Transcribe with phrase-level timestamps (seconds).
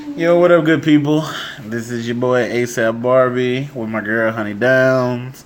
[0.00, 1.28] Yo, what up, good people?
[1.60, 5.44] This is your boy ASAP Barbie with my girl Honey Downs.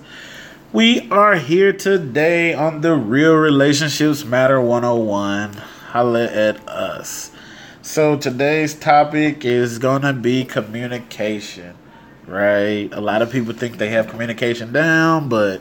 [0.71, 5.53] We are here today on the Real Relationships Matter 101.
[5.53, 7.31] Holla at us.
[7.81, 11.75] So, today's topic is gonna be communication,
[12.25, 12.87] right?
[12.93, 15.59] A lot of people think they have communication down, but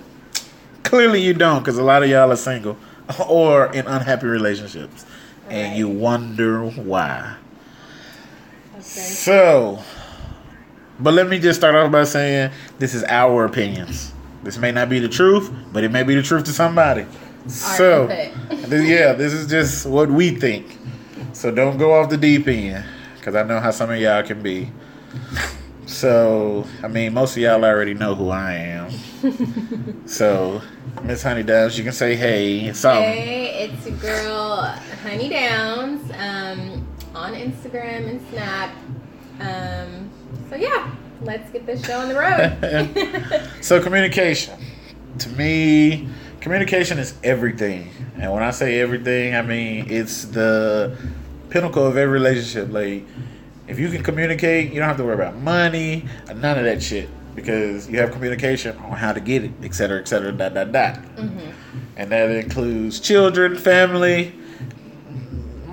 [0.85, 2.77] clearly you don't because a lot of y'all are single
[3.29, 5.05] or in unhappy relationships
[5.49, 7.37] and you wonder why.
[8.75, 8.81] Okay.
[8.83, 9.83] So,
[10.99, 14.13] but let me just start off by saying this is our opinions.
[14.43, 17.07] This may not be the truth, but it may be the truth to somebody.
[17.47, 18.09] so,
[18.51, 20.79] yeah, this is just what we think.
[21.33, 22.85] So don't go off the deep end,
[23.17, 24.71] because I know how some of y'all can be.
[25.87, 30.07] So, I mean, most of y'all already know who I am.
[30.07, 30.63] so,
[31.03, 32.59] Miss Honey Downs, you can say hey.
[32.59, 34.63] Hey, it's your girl
[35.03, 36.74] Honey Downs um,
[37.15, 38.75] on Instagram and Snap.
[39.41, 40.11] Um,
[40.51, 40.91] so yeah,
[41.23, 43.51] let's get this show on the road.
[43.63, 44.55] So communication.
[45.19, 46.09] To me,
[46.41, 47.91] communication is everything.
[48.19, 50.97] And when I say everything, I mean it's the
[51.51, 52.71] pinnacle of every relationship.
[52.73, 53.05] Like
[53.69, 57.09] if you can communicate, you don't have to worry about money, none of that shit.
[57.35, 60.71] Because you have communication on how to get it, et cetera, et cetera, dot, dot,
[60.71, 60.95] dot.
[61.17, 61.53] Mhm.
[61.97, 64.33] And that includes children, family,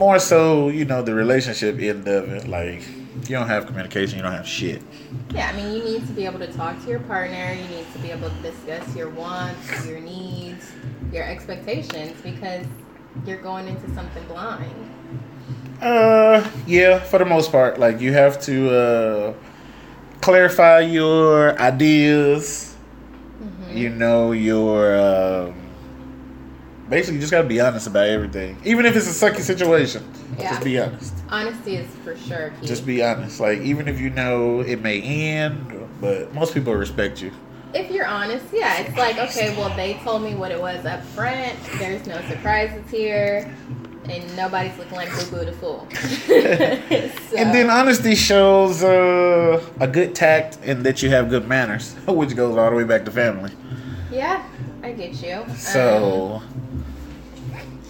[0.01, 2.47] more so, you know, the relationship end of it.
[2.47, 2.81] Like,
[3.29, 4.81] you don't have communication, you don't have shit.
[5.31, 7.53] Yeah, I mean, you need to be able to talk to your partner.
[7.53, 10.71] You need to be able to discuss your wants, your needs,
[11.13, 12.65] your expectations because
[13.27, 14.73] you're going into something blind.
[15.79, 19.33] Uh, yeah, for the most part, like you have to uh,
[20.19, 22.75] clarify your ideas.
[23.39, 23.77] Mhm.
[23.77, 25.60] You know your um,
[26.91, 30.03] basically you just gotta be honest about everything, even if it's a sucky situation.
[30.37, 30.49] Yeah.
[30.51, 31.13] Just be honest.
[31.29, 32.67] Honesty is for sure key.
[32.67, 33.39] Just be honest.
[33.39, 37.31] Like even if you know it may end, but most people respect you.
[37.73, 41.01] if you're honest, yeah, it's like, okay, well, they told me what it was up
[41.03, 41.55] front.
[41.79, 43.49] There's no surprises here,
[44.09, 45.87] and nobody's looking like Boo Boo the Fool.
[45.93, 46.33] So,
[47.37, 52.35] And then honesty shows uh, a good tact and that you have good manners, which
[52.35, 53.51] goes all the way back to family.
[54.11, 54.43] yeah,
[54.83, 55.35] I get you.
[55.35, 56.41] Um, So,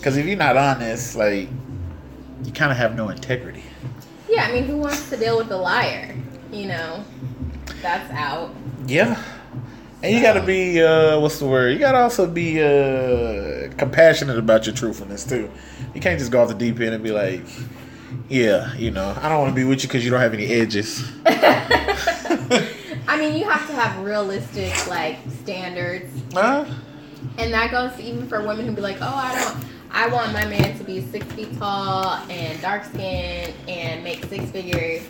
[0.02, 1.48] because if you're not honest, like,
[2.44, 3.62] you kind of have no integrity.
[4.28, 6.16] yeah, I mean, who wants to deal with a liar?
[6.52, 7.06] You know,
[7.84, 8.50] that's out.
[8.88, 9.22] Yeah.
[10.02, 11.74] And you gotta be, uh, what's the word?
[11.74, 15.52] You gotta also be uh, compassionate about your truthfulness, too.
[15.94, 17.44] You can't just go off the deep end and be like,
[18.28, 20.48] yeah, you know, I don't want to be with you because you don't have any
[20.48, 21.08] edges.
[21.26, 26.66] I mean, you have to have realistic like standards, Huh?
[27.38, 29.66] and that goes even for women who be like, oh, I don't.
[29.94, 34.50] I want my man to be six feet tall and dark skinned and make six
[34.50, 35.06] figures.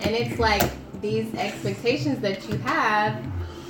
[0.00, 0.62] And it's like
[1.00, 3.22] these expectations that you have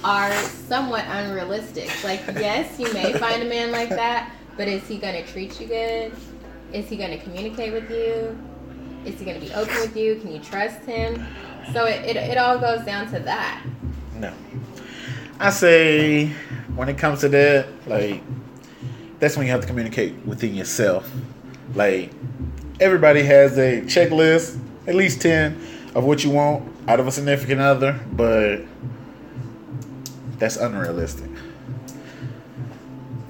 [0.05, 1.91] are somewhat unrealistic.
[2.05, 5.61] Like, yes, you may find a man like that, but is he going to treat
[5.61, 6.13] you good?
[6.73, 8.39] Is he going to communicate with you?
[9.05, 10.17] Is he going to be open with you?
[10.17, 11.27] Can you trust him?
[11.73, 13.65] So it, it, it all goes down to that.
[14.15, 14.33] No.
[15.41, 16.29] I say
[16.75, 18.23] when it comes to that, like
[19.23, 21.09] that's when you have to communicate within yourself.
[21.77, 22.11] Like
[22.81, 27.61] everybody has a checklist, at least ten, of what you want out of a significant
[27.61, 28.63] other, but
[30.39, 31.31] that's unrealistic.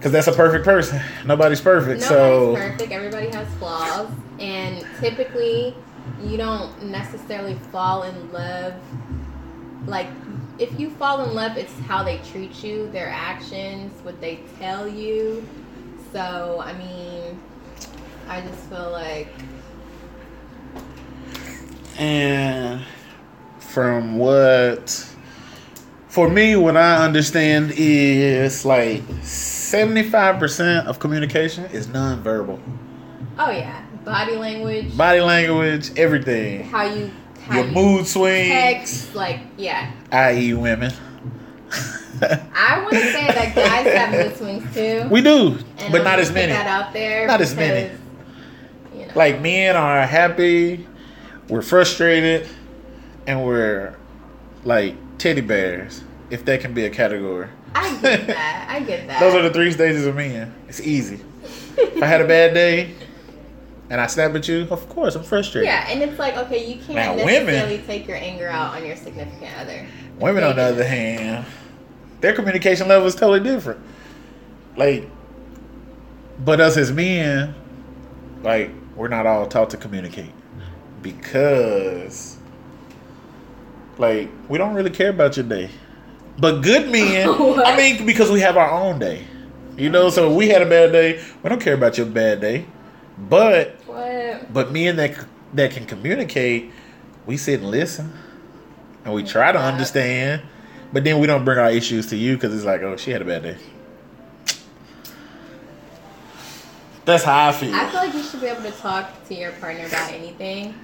[0.01, 0.99] Cause that's a perfect person.
[1.27, 2.01] Nobody's perfect.
[2.01, 2.91] Nobody's so perfect.
[2.91, 4.11] Everybody has flaws,
[4.41, 5.77] and typically,
[6.25, 8.73] you don't necessarily fall in love.
[9.87, 10.09] Like,
[10.59, 14.89] if you fall in love, it's how they treat you, their actions, what they tell
[14.89, 15.47] you.
[16.13, 17.41] So, I mean,
[18.29, 19.29] I just feel like
[21.99, 22.83] And
[23.59, 25.09] from what,
[26.09, 32.61] for me, what I understand is like 75% of communication is nonverbal.
[33.39, 36.65] oh yeah, body language, Body language, everything.
[36.65, 37.11] how you
[37.47, 39.93] how Your you mood swings, text, like yeah.
[40.13, 40.93] i.e., women.
[42.55, 45.09] I want to say that guys have mood swings too.
[45.11, 46.53] we do, and but not as many.
[46.53, 47.91] That out there, Not as many.
[48.95, 49.13] You know.
[49.15, 50.87] Like men are happy,
[51.49, 52.49] we're frustrated,
[53.27, 53.97] and we're
[54.65, 57.49] like teddy bears, if that can be a category.
[57.75, 58.67] I get that.
[58.69, 59.21] I get that.
[59.21, 60.55] Those are the three stages of men.
[60.69, 61.21] It's easy.
[61.77, 62.95] If I had a bad day
[63.89, 65.67] and I snap at you, of course I'm frustrated.
[65.67, 68.85] yeah, and it's like okay, you can't Now, women- necessarily take your anger out on
[68.87, 69.87] your significant other.
[70.19, 71.47] Women, on the other hand,
[72.21, 73.81] their communication level is totally different.
[74.77, 75.09] Like,
[76.45, 77.55] but us as men,
[78.43, 80.33] like, we're not all taught to communicate
[81.03, 82.39] because
[83.99, 85.71] Like we don't really care about your day.
[86.39, 87.29] But good men,
[87.65, 89.27] I mean, because we have our own day.
[89.77, 92.41] You know, so if we had a bad day, we don't care about your bad
[92.41, 92.67] day.
[93.19, 94.53] But What?
[94.53, 96.71] but men that that can communicate,
[97.27, 98.13] we sit and listen,
[99.05, 100.43] and we try to understand.
[100.93, 103.23] But then we don't bring our issues to you because it's like, oh, she had
[103.23, 103.57] a bad day.
[107.05, 107.75] That's how I feel.
[107.75, 110.75] I feel like you should be able to talk to your partner about anything.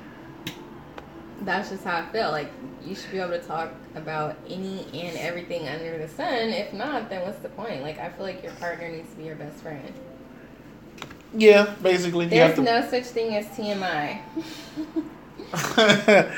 [1.42, 2.30] That's just how I feel.
[2.32, 2.50] Like
[2.84, 6.48] you should be able to talk about any and everything under the sun.
[6.48, 7.82] If not, then what's the point?
[7.82, 9.92] Like I feel like your partner needs to be your best friend.
[11.34, 12.62] yeah, basically, you There's have to.
[12.62, 14.20] no such thing as TMI.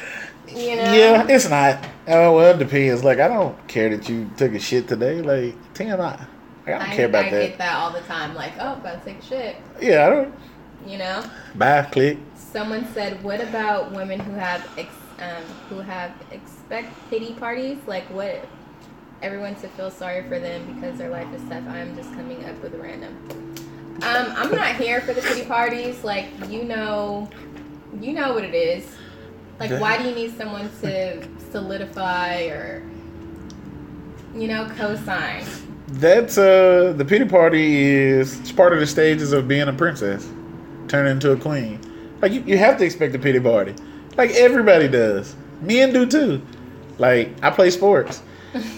[0.48, 0.92] You know?
[0.92, 1.78] Yeah, it's not.
[2.08, 3.04] Oh well, it depends.
[3.04, 5.22] Like I don't care that you took a shit today.
[5.22, 6.26] Like TMI.
[6.74, 7.48] I don't I, care about I that.
[7.48, 8.34] get that all the time.
[8.34, 9.56] Like, oh, about to take a shit.
[9.80, 10.34] Yeah, I don't.
[10.86, 11.24] You know.
[11.54, 12.18] Bye, click.
[12.34, 14.88] Someone said, "What about women who have ex-
[15.18, 17.78] um, who have expect pity parties?
[17.86, 18.46] Like what?
[19.22, 21.64] Everyone to feel sorry for them because their life is tough.
[21.68, 23.14] I'm just coming up with a random.
[24.02, 26.02] Um, I'm not here for the pity parties.
[26.02, 27.28] Like you know,
[28.00, 28.90] you know what it is.
[29.58, 32.82] Like why do you need someone to solidify or
[34.34, 35.44] you know co-sign?
[35.92, 40.28] That's uh the pity party is it's part of the stages of being a princess,
[40.88, 41.80] turning into a queen.
[42.22, 43.74] Like you, you have to expect a pity party.
[44.16, 45.34] Like everybody does.
[45.60, 46.42] Men do too.
[46.98, 48.22] Like I play sports.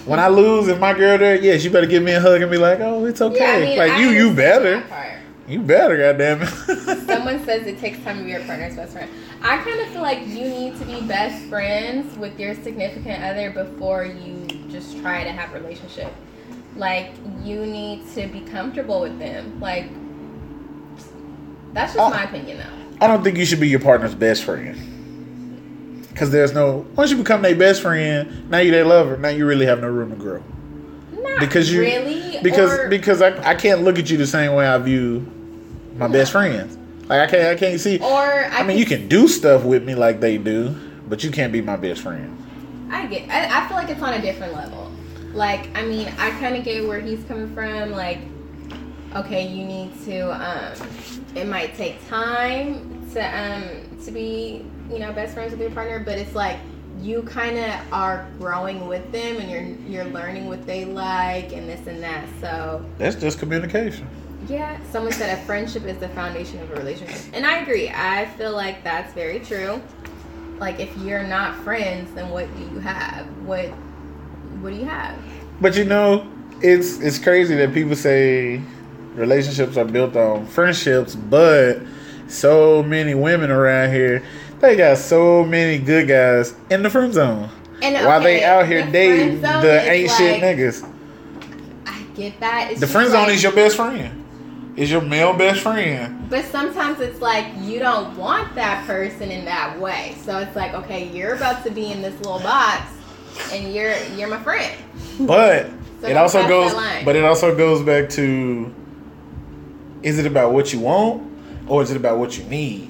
[0.05, 2.49] When I lose and my girl there, yes, you better give me a hug and
[2.51, 4.83] be like, "Oh, it's okay." Yeah, I mean, like I you, you better,
[5.47, 6.47] you better, goddamn it.
[7.07, 9.09] Someone says it takes time to be your partner's best friend.
[9.41, 13.49] I kind of feel like you need to be best friends with your significant other
[13.49, 16.13] before you just try to have a relationship.
[16.75, 17.11] Like
[17.43, 19.59] you need to be comfortable with them.
[19.59, 19.85] Like
[21.73, 22.09] that's just Oh.
[22.09, 23.05] my opinion though.
[23.05, 24.89] I don't think you should be your partner's best friend.
[26.15, 29.17] Cause there's no once you become their best friend, now you their lover.
[29.17, 30.43] Now you really have no room to grow.
[31.11, 34.53] Not because you really because or, because I, I can't look at you the same
[34.53, 35.25] way I view
[35.95, 36.77] my best friends.
[37.07, 37.97] Like I can't I can't see.
[37.99, 40.75] or I, I mean, you can do stuff with me like they do,
[41.09, 42.37] but you can't be my best friend.
[42.91, 43.27] I get.
[43.29, 44.91] I, I feel like it's on a different level.
[45.33, 47.91] Like, I mean, I kind of get where he's coming from.
[47.91, 48.19] Like,
[49.15, 50.31] okay, you need to.
[50.31, 50.73] Um,
[51.35, 55.99] it might take time to um to be you know best friends with your partner,
[55.99, 56.59] but it's like
[57.01, 61.67] you kind of are growing with them and you're you're learning what they like and
[61.67, 62.27] this and that.
[62.39, 64.07] So That's just communication.
[64.47, 67.17] yeah, someone said a friendship is the foundation of a relationship.
[67.33, 67.89] And I agree.
[67.89, 69.81] I feel like that's very true.
[70.59, 73.25] Like if you're not friends, then what do you have?
[73.45, 73.71] What
[74.63, 75.15] what do you have?
[75.61, 76.25] But you know,
[76.61, 78.61] it's it's crazy that people say
[79.13, 81.79] relationships are built on friendships, but
[82.27, 84.23] so many women around here,
[84.59, 87.49] they got so many good guys in the friend zone.
[87.81, 90.89] And While they out here the dating the ain't shit niggas.
[91.85, 92.71] I get that.
[92.71, 94.21] It's The friend zone like- is your best friend.
[94.75, 96.27] Is your male best friend.
[96.31, 100.15] But sometimes it's like you don't want that person in that way.
[100.23, 102.92] So it's like, okay, you're about to be in this little box,
[103.51, 104.73] and you're you're my friend.
[105.19, 105.69] But
[106.01, 106.73] So it also goes
[107.05, 108.73] but it also goes back to
[110.01, 111.23] is it about what you want
[111.67, 112.89] or is it about what you need?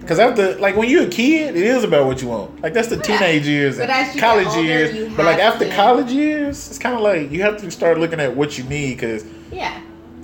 [0.00, 2.60] Because after, like, when you're a kid, it is about what you want.
[2.60, 3.02] Like, that's the Yeah.
[3.02, 5.12] teenage years and you college older, years.
[5.16, 8.18] But, like, after to- college years, it's kind of like you have to start looking
[8.18, 9.72] at what you need because Yeah.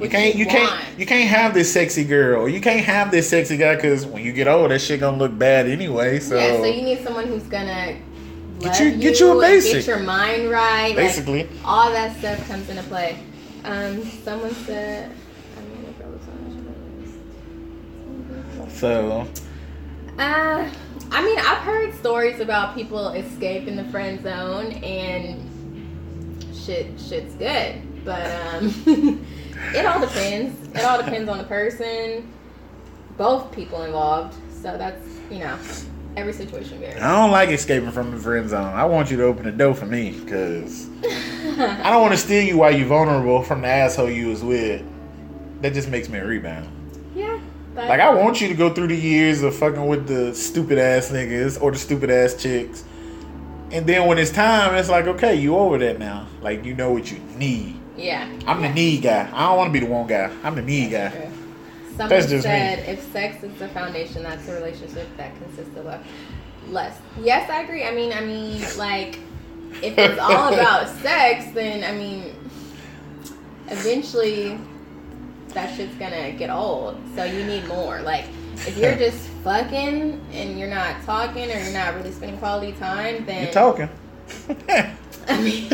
[0.01, 3.29] you can't, you, can't, you can't have this sexy girl or you can't have this
[3.29, 6.19] sexy guy because when you get old, that shit gonna look bad anyway.
[6.19, 7.95] So, yeah, so you need someone who's gonna
[8.61, 9.73] Get you- get you a basic.
[9.73, 10.89] get your mind right.
[10.89, 13.19] like, basically, all that stuff comes into play.
[13.65, 15.11] Um, someone said,
[15.57, 16.49] I mean, if I was on
[18.71, 19.27] so
[20.19, 20.71] Uh,
[21.11, 25.49] I mean, I've heard stories about people escaping the friend zone and
[26.55, 28.05] shit, shit's good.
[28.05, 28.69] But um,
[29.75, 30.69] it all depends.
[30.69, 32.33] It all depends on the person,
[33.17, 34.35] both people involved.
[34.63, 35.59] So that's you know,
[36.19, 37.01] every situation varies.
[37.01, 38.75] I don't like escaping from the friend zone.
[38.75, 42.43] I want you to open the door for me because I don't want to steal
[42.45, 44.83] you while you're vulnerable from the asshole you was with.
[45.63, 46.69] That just makes me a rebound.
[47.15, 47.39] yeah.
[47.75, 50.79] But, Like I want you to go through the years of fucking with the stupid
[50.79, 52.83] ass niggas or the stupid ass chicks,
[53.71, 56.27] and then when it's time, it's like okay, you over that now.
[56.43, 57.77] Like you know what you need.
[57.97, 58.29] Yeah.
[58.47, 59.29] I'm the need guy.
[59.33, 60.31] I don't want to be the one guy.
[60.43, 61.09] I'm the need guy.
[61.11, 61.31] True.
[61.99, 62.51] Someone That's just me.
[62.53, 66.07] said if sex is the foundation, that's a relationship that consists of love.
[66.69, 66.97] Less.
[67.21, 67.83] Yes, I agree.
[67.83, 69.19] I mean, I mean, like,
[69.83, 72.37] if it's all about sex, then I mean,
[73.67, 74.61] eventually,
[75.49, 76.97] that shit's gonna get old.
[77.17, 78.01] So you need more.
[78.03, 82.79] Like, if you're just fucking and you're not talking or you're not really spending quality
[82.79, 83.89] time, then You're talking.
[85.29, 85.69] I mean,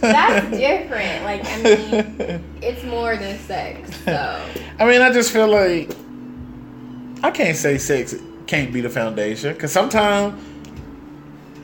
[0.00, 1.24] that's different.
[1.24, 3.94] Like, I mean, it's more than sex.
[4.04, 4.40] So,
[4.78, 5.90] I mean, I just feel like
[7.22, 8.14] I can't say sex
[8.46, 10.42] can't be the foundation because sometimes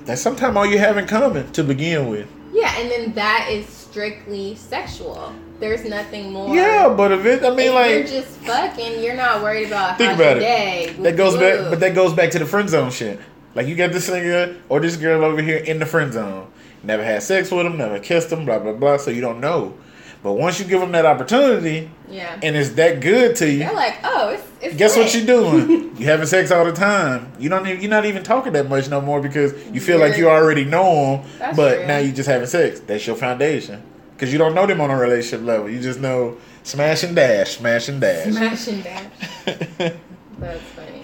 [0.04, 2.26] that's sometimes all you have in common to begin with.
[2.52, 5.32] yeah, and then that is strictly sexual.
[5.58, 6.54] There's nothing more.
[6.54, 9.98] Yeah, but if it, I mean, if like you're just fucking, you're not worried about
[9.98, 10.40] Think about it.
[10.40, 10.96] day.
[11.00, 13.20] that goes back, but that goes back to the friend zone shit.
[13.54, 16.50] Like you got this nigga or this girl over here in the friend zone,
[16.82, 18.96] never had sex with him, never kissed him, blah blah blah.
[18.96, 19.74] So you don't know.
[20.22, 23.72] But once you give them that opportunity yeah, and it's that good to you, they're
[23.72, 24.76] like, oh, it's it's.
[24.76, 25.96] Guess what you're doing?
[25.96, 27.32] you having sex all the time.
[27.38, 30.18] You don't even you're not even talking that much no more because you feel like
[30.18, 31.86] you already know them, That's but true.
[31.86, 32.80] now you're just having sex.
[32.80, 33.82] That's your foundation
[34.14, 35.70] because you don't know them on a relationship level.
[35.70, 38.30] You just know smash and dash, smash and dash.
[38.30, 39.04] Smash and dash.
[40.38, 41.02] That's funny.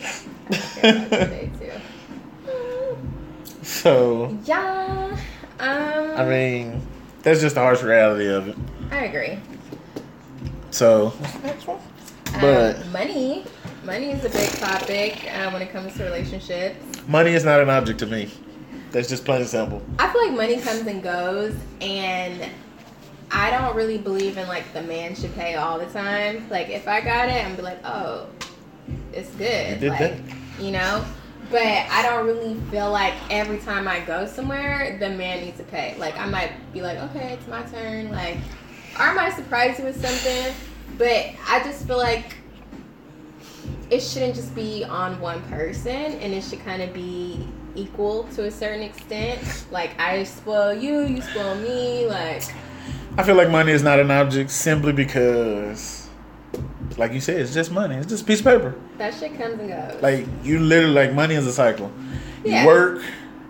[0.50, 2.98] I care about today too.
[3.62, 5.16] so Yeah.
[5.58, 6.10] Um.
[6.16, 6.86] I mean,
[7.22, 8.56] that's just the harsh reality of it.
[8.90, 9.38] I agree.
[10.70, 11.80] So next one.
[12.40, 13.44] But um, money,
[13.84, 16.76] money is a big topic uh, when it comes to relationships.
[17.08, 18.30] money is not an object to me.
[18.90, 19.82] That's just plain and simple.
[19.98, 22.50] I feel like money comes and goes, and
[23.30, 26.48] I don't really believe in like the man should pay all the time.
[26.50, 28.28] Like if I got it, I'm be like, oh,
[29.12, 29.74] it's good.
[29.74, 30.18] You did like, that.
[30.60, 31.04] You know.
[31.50, 35.64] But I don't really feel like every time I go somewhere, the man needs to
[35.64, 35.96] pay.
[35.96, 38.10] Like I might be like, okay, it's my turn.
[38.10, 38.38] Like,
[38.98, 40.54] or I might surprise you with something.
[40.98, 42.36] But I just feel like
[43.90, 48.46] it shouldn't just be on one person, and it should kind of be equal to
[48.46, 49.66] a certain extent.
[49.70, 52.06] Like I spoil you, you spoil me.
[52.06, 52.42] Like
[53.16, 56.05] I feel like money is not an object simply because,
[56.96, 57.96] like you said, it's just money.
[57.96, 58.74] It's just a piece of paper.
[58.98, 60.02] that shit comes and goes.
[60.02, 61.92] Like you literally like money is a cycle.
[62.44, 62.62] Yeah.
[62.62, 63.02] You work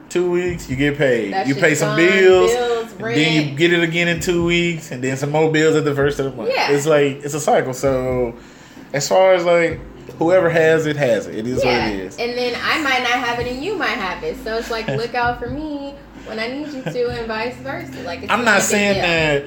[0.09, 1.33] two weeks, you get paid.
[1.33, 4.91] That you pay some gone, bills, bills, then you get it again in two weeks,
[4.91, 6.51] and then some more bills at the first of the month.
[6.51, 6.73] Yeah.
[6.73, 7.73] It's like it's a cycle.
[7.73, 8.35] So
[8.93, 9.81] as far as like
[10.19, 11.37] whoever has it has it.
[11.37, 11.89] It is yeah.
[11.89, 12.19] what it is.
[12.19, 14.37] And then I might not have it, and you might have it.
[14.43, 15.95] So it's like look out for me
[16.27, 18.03] when I need you to, and vice versa.
[18.03, 19.45] Like it's I'm not not a big saying that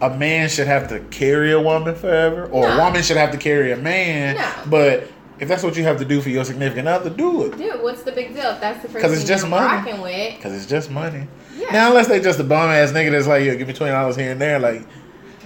[0.00, 3.38] a man should have to carry a woman forever, or a woman should have to
[3.38, 4.36] carry a man.
[4.36, 4.48] No.
[4.66, 7.56] But if that's what you have to do for your significant other, do it.
[7.56, 8.50] Dude, what's the big deal?
[8.50, 10.38] If that's the 'Cause it's just money.
[10.42, 11.26] Cause it's just money.
[11.56, 13.92] yeah, Now, unless they just a bum ass nigga that's like, yo, give me twenty
[13.92, 14.82] dollars here and there, like,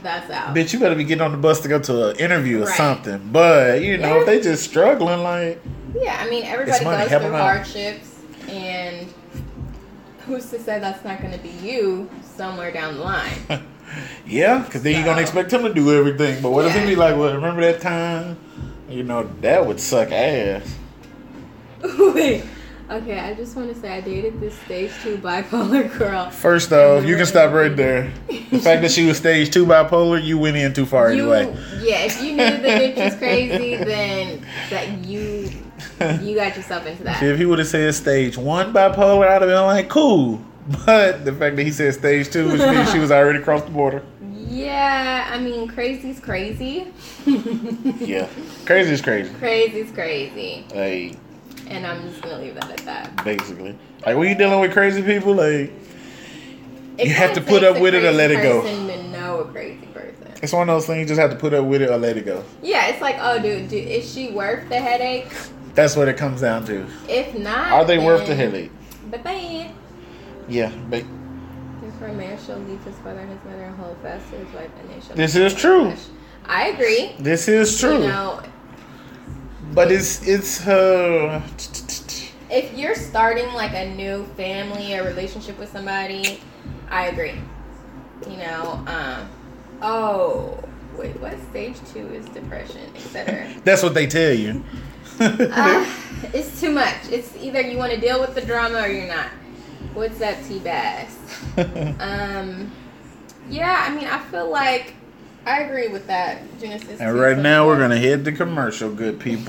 [0.03, 0.55] that's out.
[0.55, 2.77] bitch, you better be getting on the bus to go to an interview or Right.
[2.77, 3.29] something.
[3.33, 4.21] But you know, Yeah.
[4.21, 5.61] if they just struggling, like,
[6.01, 7.41] Yeah, I mean everybody money, goes through through 'em out.
[7.41, 8.09] hardships,
[8.49, 9.07] and
[10.27, 13.33] who's to say that's not going to be you somewhere down the line?
[14.27, 16.43] yeah, because then you're gonna expect him to do everything.
[16.43, 18.39] But what if he be like, well, remember that time?
[18.89, 20.77] You know, that would suck ass.
[21.99, 22.45] Wait.
[22.91, 26.29] Okay, I just want to say I dated this stage two bipolar girl.
[26.29, 28.13] First off, you can stop right there.
[28.29, 31.57] The fact that she was stage two bipolar, you went in too far You, anyway.
[31.83, 35.51] yeah, if you knew the bitch was crazy, then that you
[36.23, 37.23] you got yourself into that.
[37.23, 40.41] If he would have said stage one bipolar, I'd have been like, cool.
[40.87, 43.71] But the fact that he said stage two, which means she was already across the
[43.71, 44.03] border.
[44.49, 46.93] Yeah, I mean crazy's crazy.
[48.01, 48.29] Yeah,
[48.65, 49.33] crazy is crazy.
[49.35, 51.17] Crazy's crazy, Like
[51.69, 53.25] and I'm just gonna leave that at that.
[53.25, 55.73] basically, like when you dealing with crazy people, like
[56.99, 58.63] It You have to put up with it or let it go.
[58.63, 60.33] To know a crazy person.
[60.43, 62.17] it's one of those things you just have to put up with it or let
[62.17, 62.45] it go.
[62.63, 65.33] Yeah, it's like, oh, dude, dude, is she worth the headache?
[65.75, 66.87] That's what it comes down to.
[67.09, 68.71] If not, Are they worth the headache?
[69.11, 69.75] But then,
[70.49, 71.05] Yeah, but
[71.99, 74.55] for a man shall leave his father and his mother and hold fast to his
[74.55, 75.17] wife, and they shall.
[75.17, 75.87] This is true.
[75.87, 76.07] flesh.
[76.45, 77.15] I agree.
[77.19, 78.03] this is true.
[78.03, 78.43] You know,
[79.73, 81.43] but it's it's uh
[82.51, 86.41] if you're starting like a new family or relationship with somebody,
[86.91, 87.41] I agree.
[88.29, 89.29] You know, um,
[89.83, 90.63] oh,
[90.97, 93.53] wait, what stage two is depression, etc.
[93.65, 94.63] that's what they tell you.
[95.21, 95.87] uh,
[96.33, 97.09] it's too much.
[97.11, 99.31] It's either you want to deal with the drama or you're not.
[99.95, 101.17] What's that, T Bass?
[102.01, 102.71] Um,
[103.49, 104.95] yeah, I mean, I feel like
[105.47, 106.43] I agree with that.
[106.59, 107.01] Genesis.
[107.01, 109.43] and right now we're gonna head to commercial, good people.